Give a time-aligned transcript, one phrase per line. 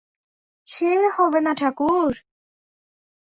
[0.67, 2.11] সে হবে না ঠাকুর।